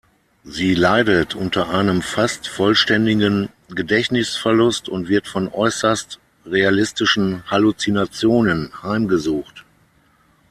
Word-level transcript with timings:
Sie 0.43 0.73
leidet 0.73 1.35
unter 1.35 1.69
einem 1.69 2.01
fast 2.01 2.47
vollständigen 2.47 3.49
Gedächtnisverlust 3.69 4.89
und 4.89 5.09
wird 5.09 5.27
von 5.27 5.47
äußerst 5.47 6.17
realistischen 6.43 7.43
Halluzinationen 7.51 8.71
heimgesucht. 8.81 9.63